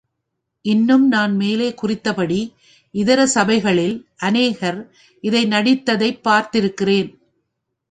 இன்னும் 0.65 1.07
நான் 1.07 1.35
மேலே 1.35 1.73
குறித்தபடி 1.81 2.39
இதர 2.95 3.27
சபைகளில் 3.27 3.95
அநேகர் 4.17 4.79
இதை 5.23 5.45
நடித்ததைப் 5.45 6.21
பார்த்திருக்கிறேன். 6.23 7.09